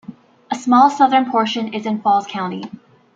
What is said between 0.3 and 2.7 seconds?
A small southern portion is in Falls County.